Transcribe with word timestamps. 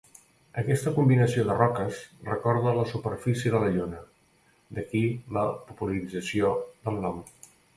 Aquesta 0.59 0.91
combinació 0.95 1.43
de 1.49 1.57
roques, 1.59 1.99
recorda 2.31 2.73
la 2.79 2.87
superfície 2.93 3.53
de 3.57 3.61
la 3.65 3.69
lluna, 3.75 4.01
d’aquí 4.79 5.05
la 5.39 5.45
popularització 5.69 6.51
del 6.89 6.99
nom. 7.07 7.23